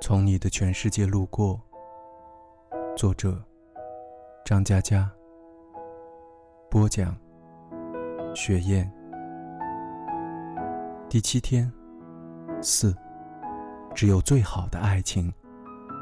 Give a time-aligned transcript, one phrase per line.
[0.00, 1.60] 从你的全世界路过。
[2.96, 3.42] 作者：
[4.44, 5.10] 张嘉佳。
[6.70, 7.16] 播讲：
[8.34, 8.90] 雪雁。
[11.08, 11.70] 第七天，
[12.60, 12.94] 四。
[13.94, 15.32] 只有最好的爱情，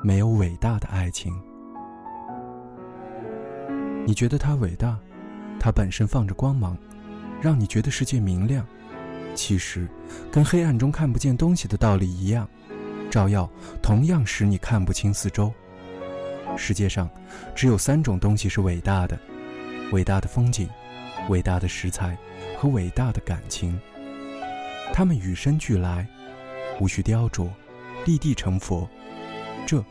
[0.02, 1.32] 没有伟大的爱情。
[4.06, 4.98] 你觉得它伟大，
[5.61, 6.77] 它本身放着光芒，
[7.40, 8.66] 让你觉得世界明亮。
[9.34, 9.86] 其实，
[10.30, 12.48] 跟黑暗中看不见东西的道理一样，
[13.12, 13.46] 照耀
[13.82, 15.52] 同样使你看不清四周。
[16.56, 17.10] 世界上
[17.54, 19.18] 只有三种东西是伟大的：
[19.92, 20.66] 伟大的风景、
[21.28, 22.16] 伟大的食材
[22.56, 23.78] 和伟大的感情。
[24.95, 26.06] 它们与生俱来，
[26.80, 27.51] 无需雕琢，
[28.06, 28.88] 立地成佛。
[29.66, 29.84] 这，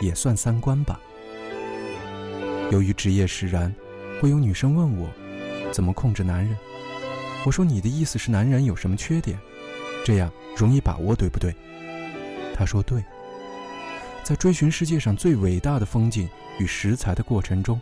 [0.00, 1.00] 也算三观吧。
[2.72, 3.72] 由于职业使然，
[4.20, 5.08] 会有女生问我，
[5.70, 6.56] 怎么控制男人？
[7.46, 9.38] 我说：“你的意思是男人有什么缺点？
[10.04, 11.54] 这样容易把握，对不对？”
[12.54, 13.04] 他说：“对。”
[14.24, 16.26] 在追寻世界上最伟大的风景
[16.58, 17.78] 与食材的过程中，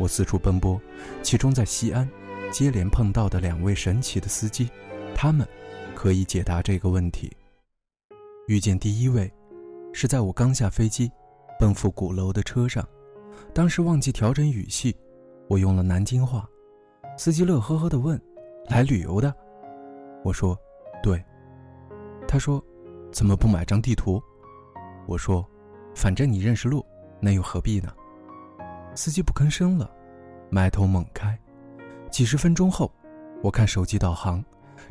[0.00, 0.80] 我四处奔波，
[1.22, 2.08] 其中在西安
[2.50, 4.68] 接连碰到的两位神奇的司机，
[5.14, 5.46] 他们
[5.94, 7.30] 可以解答这个问题。
[8.48, 9.32] 遇见第一位，
[9.92, 11.08] 是在我刚下飞机，
[11.60, 12.84] 奔赴鼓楼的车上，
[13.54, 14.96] 当时忘记调整语气，
[15.48, 16.48] 我用了南京话，
[17.16, 18.20] 司机乐呵呵地问。
[18.68, 19.32] 来旅游的，
[20.24, 20.58] 我说，
[21.00, 21.24] 对。
[22.26, 22.60] 他说，
[23.16, 24.22] 怎么不买张地图？
[25.06, 25.42] 我说，
[25.94, 26.84] 反正你认识路，
[27.18, 27.90] 那又何必呢？
[28.94, 29.90] 司机不吭声了，
[30.50, 31.34] 埋头猛开。
[32.10, 32.92] 几十分钟后，
[33.42, 34.44] 我看手机导航，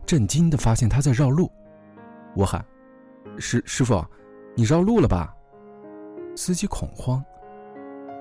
[0.07, 1.51] 震惊的发现他在绕路。
[2.35, 2.65] 我喊
[3.37, 4.03] ：“师师傅，
[4.55, 5.31] 你绕路了吧？”
[6.35, 7.23] 司机恐慌：“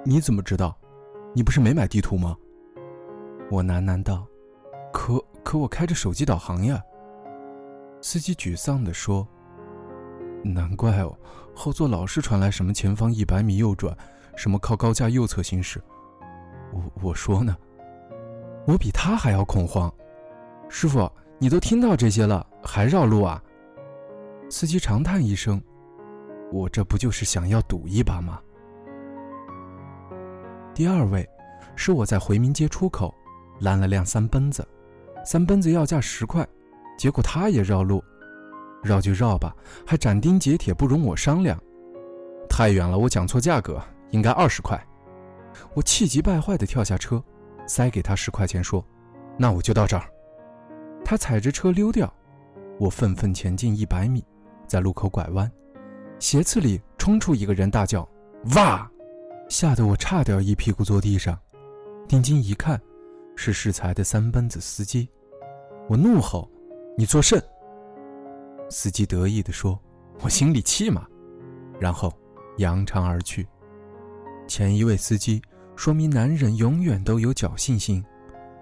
[0.05, 0.77] 你怎么知道？
[1.33, 2.37] 你不是没买地图吗？”
[3.51, 4.27] 我喃喃道
[4.93, 6.83] ：“可。”可我开着手机导航呀。
[8.03, 9.27] 司机沮丧地说
[10.45, 11.17] ：“难怪哦，
[11.55, 13.97] 后座老是传来什么前方一百米右转，
[14.37, 15.83] 什么靠高架右侧行驶。”
[16.73, 17.57] 我我说呢，
[18.67, 19.93] 我比他还要恐慌。
[20.69, 23.43] 师傅，你都听到这些了，还绕路啊？
[24.51, 25.61] 司机长叹一声
[26.53, 28.41] ：“我这不就是想要赌一把吗？”
[30.75, 31.29] 第二位，
[31.77, 33.15] 是我在回民街出口
[33.61, 34.67] 拦了辆三蹦子。
[35.25, 36.47] 三奔子要价十块，
[36.99, 38.03] 结果他也绕路，
[38.85, 39.55] 绕就绕吧，
[39.87, 41.59] 还斩钉截铁不容我商量。
[42.49, 44.81] 太远了，我讲错价格，应该二十块。
[45.73, 47.23] 我气急败坏地跳下车，
[47.67, 48.85] 塞给他十块钱，说
[49.39, 50.05] ：“那我就到这儿。”
[51.05, 52.13] 他踩着车溜掉。
[52.79, 54.25] 我愤愤前进一百米，
[54.67, 55.51] 在路口拐弯，
[56.19, 58.09] 斜刺里冲出一个人，大叫
[58.57, 58.91] ：“哇！”
[59.49, 61.39] 吓得我差点一屁股坐地上。
[62.07, 62.81] 定睛一看。
[63.37, 65.09] 是适才的三蹦子司机，
[65.89, 66.49] 我怒吼
[66.97, 67.43] ：“你作甚？”
[68.75, 69.81] 司机得意地说
[70.21, 71.07] ：“我心里气嘛。”
[71.79, 72.13] 然后
[72.59, 73.47] 扬长而去。
[74.49, 75.41] 前一位司机
[75.77, 78.05] 说明男人永远都有侥幸心，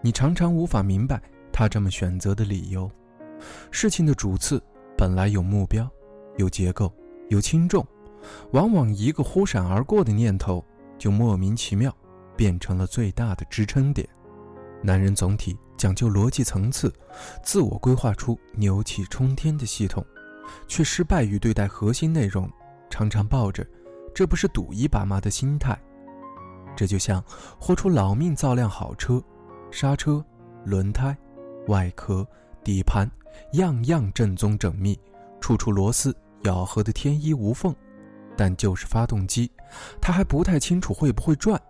[0.02, 2.90] 你常常无法明白他这么选择的理由。
[3.70, 4.62] 事情的主次
[4.98, 5.90] 本来有目标、
[6.36, 6.92] 有结构、
[7.30, 7.84] 有轻重，
[8.50, 10.62] 往往一个忽闪而过的念头，
[10.98, 11.90] 就莫名其妙
[12.36, 14.06] 变成了最大的支撑点。
[14.82, 16.94] 男人总体讲究逻辑层次，
[17.42, 20.06] 自我规划出牛气冲天的系统，
[20.68, 22.48] 却失败于对待核心内容，
[22.88, 23.66] 常常抱着
[24.14, 25.76] “这不是赌一把吗”的心态。
[26.76, 27.20] 这就像
[27.58, 29.20] 豁出老命造辆好车，
[29.72, 30.24] 刹车、
[30.64, 31.18] 轮胎、
[31.66, 32.24] 外壳、
[32.62, 33.10] 底盘，
[33.54, 34.96] 样样正宗缜密，
[35.40, 37.74] 处处螺丝咬合的天衣无缝，
[38.36, 39.50] 但就是发动机，
[40.00, 41.60] 他还不太清楚会不会转。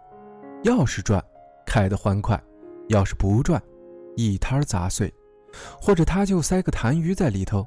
[0.64, 1.24] 要是转，
[1.64, 2.38] 开得欢快。
[2.88, 3.62] 要是不转，
[4.16, 5.12] 一摊砸碎，
[5.80, 7.66] 或者他就塞个痰盂在里头，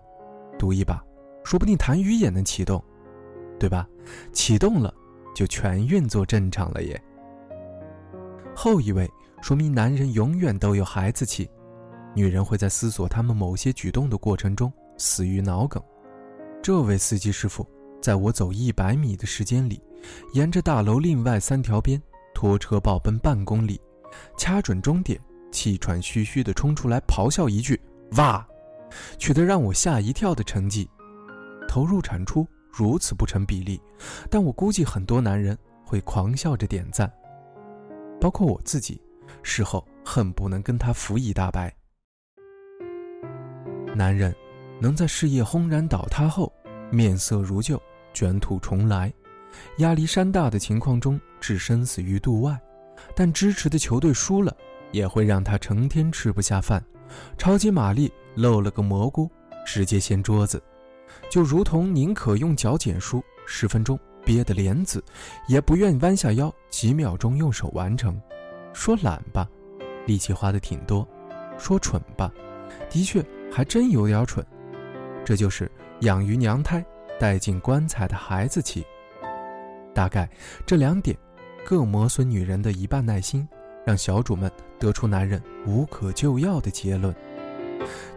[0.58, 1.04] 赌一把，
[1.44, 2.84] 说不定痰盂也能启动，
[3.60, 3.88] 对吧？
[4.32, 4.94] 启动了，
[5.36, 7.02] 就全运作正常了耶。
[8.56, 9.10] 后一位
[9.42, 11.50] 说明男人永远都有孩子气，
[12.16, 15.82] 女人会在思索他们某些举动的过程中死于脑梗。
[16.62, 17.68] 这位司机师傅
[18.02, 19.82] 在我走一百米的时间里，
[20.34, 22.02] 沿着大楼另外三条边
[22.34, 23.80] 拖车暴奔半公里。
[24.38, 25.20] 掐准终点，
[25.56, 27.80] 气喘吁吁地冲出来，咆哮一句
[28.18, 28.46] ：“哇！”
[29.18, 30.90] 取得让我吓一跳的成绩，
[31.68, 33.82] 投入产出如此不成比例，
[34.30, 37.12] 但我估计很多男人会狂笑着点赞，
[38.20, 39.02] 包括我自己，
[39.42, 41.74] 事后恨不能跟他扶一大白。
[43.96, 44.36] 男人
[44.82, 46.52] 能在事业轰然倒塌后
[46.92, 47.82] 面色如旧，
[48.14, 49.12] 卷土重来，
[49.78, 52.60] 压力山大的情况中置生死于度外。
[53.14, 54.56] 但支持的球队输了，
[54.96, 56.82] 也会让他成天吃不下饭。
[57.38, 59.30] 超级玛丽漏了个蘑菇，
[59.66, 60.62] 直接掀桌子。
[61.30, 65.04] 就如同宁可用脚剪书十分钟憋得莲子，
[65.50, 68.20] 也不愿弯下腰几秒钟用手完成。
[68.72, 69.48] 说懒吧，
[70.06, 71.06] 力气花的挺多；
[71.58, 72.32] 说蠢吧，
[72.90, 74.46] 的确还真有点蠢。
[75.26, 75.70] 这就是
[76.02, 76.84] 养于娘胎，
[77.20, 78.86] 带进棺材的孩子气。
[79.94, 80.30] 大概
[80.66, 81.18] 这两点，
[81.66, 83.48] 各磨损女人的一半耐心，
[83.86, 87.16] 让小主们得出男人无可救药的结论。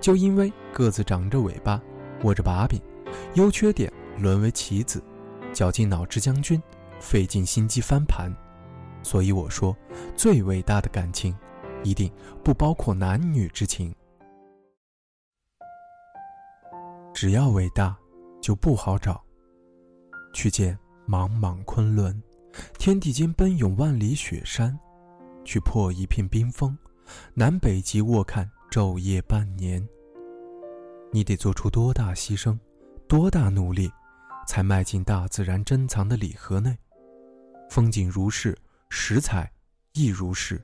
[0.01, 1.81] 就因为各自长着尾巴，
[2.23, 2.81] 握着把柄，
[3.35, 5.03] 优缺点沦为棋子，
[5.53, 6.61] 绞尽脑汁将军，
[6.99, 8.35] 费尽心机翻盘。
[9.03, 9.77] 所以我说，
[10.17, 11.37] 最伟大的感情，
[11.85, 12.11] 一定
[12.43, 13.95] 不包括男女之情。
[17.13, 17.97] 只要伟大，
[18.41, 19.23] 就不好找。
[20.33, 22.23] 去见茫茫昆仑，
[22.79, 24.79] 天地间奔涌万里雪山，
[25.49, 26.77] 去破一片冰封，
[27.33, 28.47] 南北极卧看。
[28.71, 29.83] 昼夜半年，
[31.11, 32.59] 你得做出多大牺牲，
[33.09, 33.91] 多大努力，
[34.47, 36.77] 才迈进大自然珍藏的礼盒内？
[37.71, 38.55] 风景如是，
[38.91, 39.51] 食材
[39.95, 40.61] 亦如是，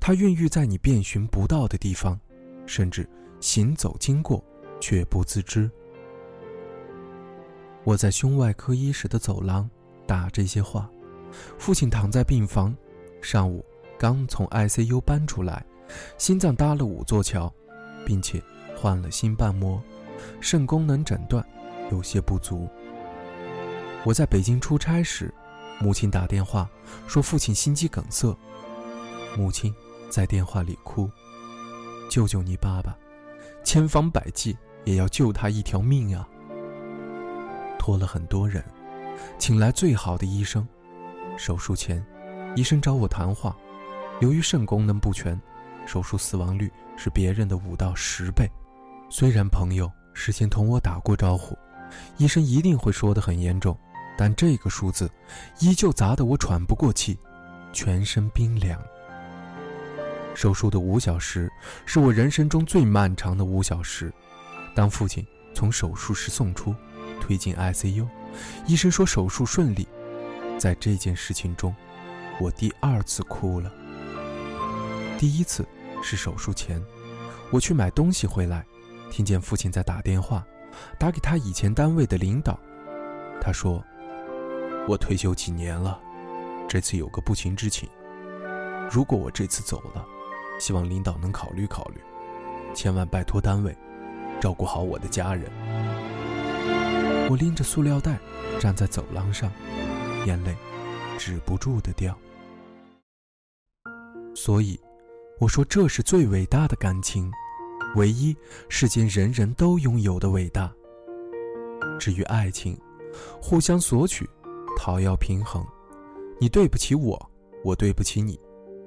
[0.00, 2.18] 它孕育在你遍寻不到的地方，
[2.66, 3.08] 甚至
[3.38, 4.44] 行走经过
[4.80, 5.70] 却不自知。
[7.84, 9.70] 我在胸外科医室的走廊
[10.04, 10.90] 打这些话，
[11.60, 12.76] 父亲躺在病房，
[13.22, 13.64] 上午
[14.00, 15.62] 刚从 ICU 搬出来。
[16.16, 17.52] 心脏搭了五座桥，
[18.06, 18.42] 并且
[18.74, 19.82] 换了心瓣膜，
[20.40, 21.44] 肾功能诊断
[21.90, 22.66] 有些不足。
[24.04, 25.34] 我在北京出差时，
[25.78, 26.70] 母亲打电话
[27.06, 28.34] 说父亲心肌梗塞，
[29.36, 29.74] 母亲
[30.08, 31.10] 在电话里哭
[32.08, 32.96] ：“救救你爸爸，
[33.62, 36.26] 千方百计也要救他一条命啊！”
[37.78, 38.64] 托了很多人，
[39.38, 40.66] 请来最好的医生。
[41.36, 42.02] 手术前，
[42.54, 43.56] 医生找我谈话，
[44.20, 45.38] 由于肾功能不全。
[45.86, 48.48] 手术死亡率是别人的五到十倍，
[49.08, 51.58] 虽然朋友事先同我打过招呼，
[52.16, 53.76] 医生一定会说得很严重，
[54.16, 55.10] 但这个数字
[55.58, 57.18] 依旧砸得我喘不过气，
[57.72, 58.80] 全身冰凉。
[60.32, 61.50] 手术的五小时
[61.86, 64.12] 是我人生中最漫长的五小时。
[64.76, 66.72] 当父亲从手术室送出，
[67.20, 68.06] 推进 ICU，
[68.66, 69.88] 医生说手术顺利。
[70.56, 71.74] 在这件事情中，
[72.38, 73.72] 我第二次哭了。
[75.20, 75.64] 第一次。
[76.02, 76.82] 是手术前，
[77.52, 78.64] 我去买东西回来，
[79.10, 80.42] 听见父亲在打电话，
[80.98, 82.58] 打给他以前单位的领导。
[83.38, 83.84] 他说
[84.88, 86.00] ：“我退休几年了，
[86.66, 87.86] 这次有个不情之请。
[88.90, 90.02] 如果我这次走了，
[90.58, 92.00] 希望领导能考虑考虑，
[92.74, 93.76] 千万拜托单位
[94.40, 95.52] 照顾好我的家人。”
[97.28, 98.18] 我拎着塑料袋
[98.58, 99.52] 站在走廊上，
[100.24, 100.56] 眼泪
[101.18, 102.18] 止不住的掉。
[104.34, 104.80] 所以。
[105.40, 107.32] 我说这是最伟大的感情，
[107.96, 108.36] 唯一
[108.68, 110.70] 世间人人都拥有的伟大。
[111.98, 112.78] 至于爱情，
[113.40, 114.28] 互相索取，
[114.78, 115.66] 讨要平衡，
[116.38, 117.18] 你对不起我，
[117.64, 118.38] 我对不起你，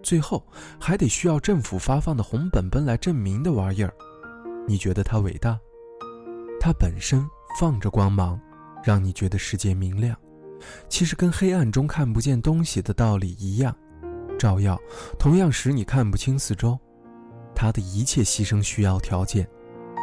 [0.04, 0.46] 最后
[0.80, 3.92] 还得需要政府发放的红本本来证明的玩意儿，
[4.68, 5.60] 你觉得它伟大？
[6.60, 7.28] 它本身
[7.60, 8.40] 放着光芒，
[8.84, 10.16] 让你觉得世界明亮，
[10.88, 13.76] 其实跟黑暗中看不见东西的道理一样。
[14.44, 14.78] 照耀，
[15.18, 16.78] 同样使你看不清四周。
[17.56, 19.48] 他的一切牺牲需要条件，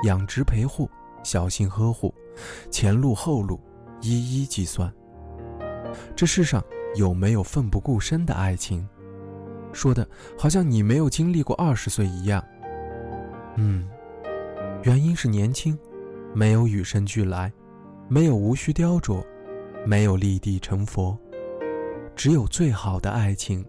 [0.04, 0.88] 养殖陪护，
[1.22, 2.14] 小心呵护，
[2.70, 3.60] 前路后路
[4.00, 4.90] 一一计算。
[6.16, 6.64] 这世上
[6.94, 8.88] 有没有奋不顾身的爱情？
[9.74, 12.42] 说的好像你没有经历过二十岁一样。
[13.56, 13.86] 嗯，
[14.84, 15.78] 原因是年轻，
[16.32, 17.52] 没有与生俱来，
[18.08, 19.22] 没有无需雕琢，
[19.84, 21.14] 没有立地成佛，
[22.16, 23.62] 只有最好的爱情。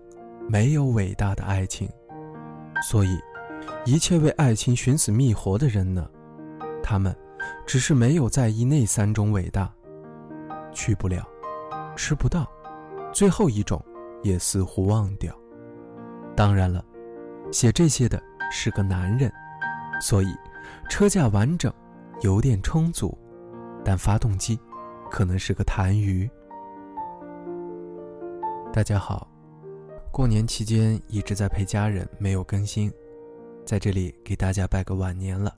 [0.51, 1.89] 没有伟大的爱情，
[2.83, 3.17] 所以，
[3.85, 6.05] 一切为爱情寻死觅活的人呢？
[6.83, 7.15] 他们
[7.65, 9.73] 只是没有在意那三种伟大，
[10.73, 11.25] 去不了，
[11.95, 12.45] 吃不到，
[13.13, 13.81] 最后一种
[14.23, 15.33] 也似乎忘掉。
[16.35, 16.83] 当然了，
[17.53, 19.31] 写这些的是个男人，
[20.01, 20.35] 所以
[20.89, 21.73] 车架完整，
[22.23, 23.17] 油电充足，
[23.85, 24.59] 但发动机
[25.09, 26.29] 可能是个痰盂。
[28.73, 29.25] 大家好。
[30.11, 32.91] 过年期间一直在陪家人，没有更新，
[33.65, 35.55] 在这里给大家拜个晚年了。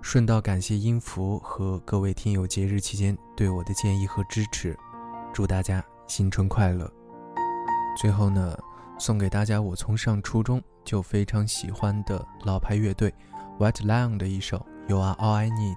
[0.00, 4.78] 顺道感谢音符和各位听友节日期间对我的建议和支持，
[5.34, 6.88] 祝大家新春快乐。
[8.00, 8.56] 最后呢，
[9.00, 13.12] 送给大家我从上初中就非常喜欢的老牌乐队
[13.58, 14.58] White Lion 的一首
[14.88, 15.76] 《You Are All I Need》。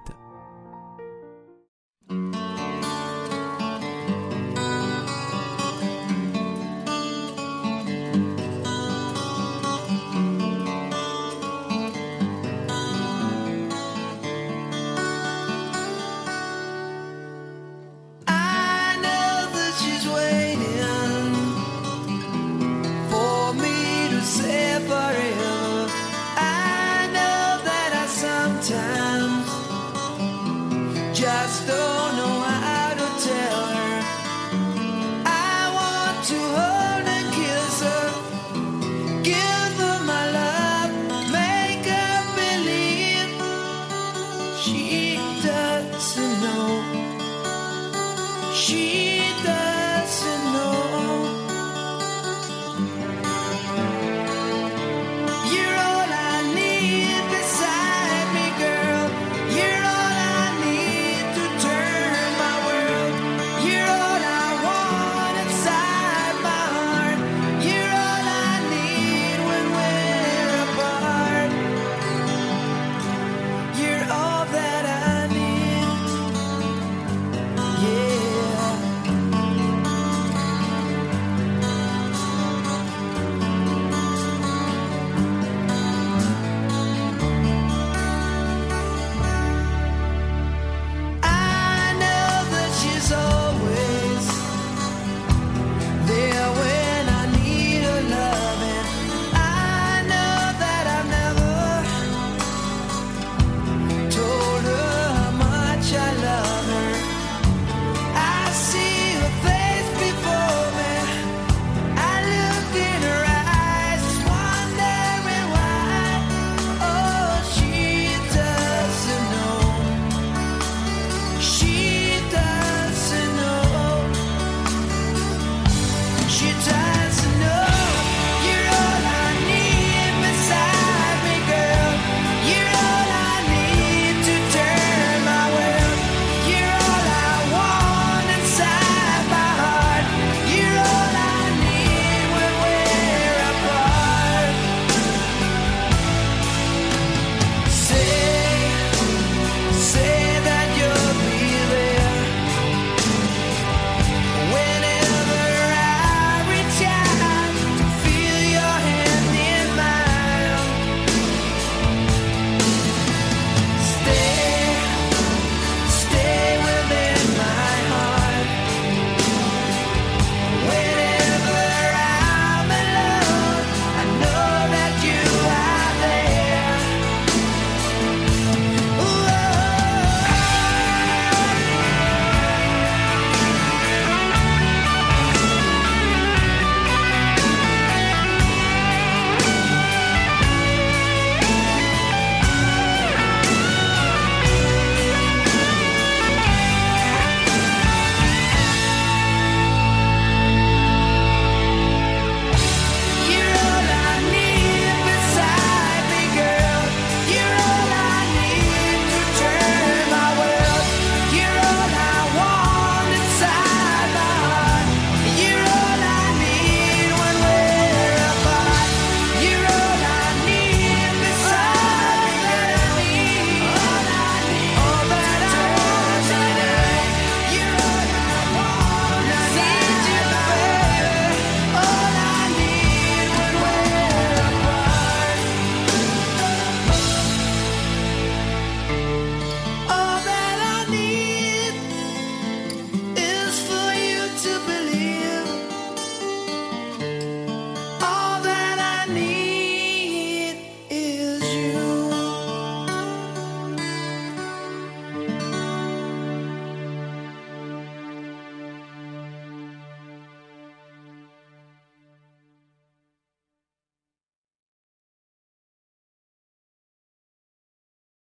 [31.66, 31.95] estoy.